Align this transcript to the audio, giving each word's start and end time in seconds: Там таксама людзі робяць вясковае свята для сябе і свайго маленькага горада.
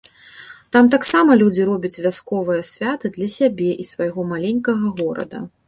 Там 0.75 0.87
таксама 0.95 1.31
людзі 1.41 1.67
робяць 1.69 2.01
вясковае 2.07 2.57
свята 2.71 3.13
для 3.21 3.27
сябе 3.37 3.69
і 3.87 3.89
свайго 3.93 4.27
маленькага 4.35 4.95
горада. 4.99 5.47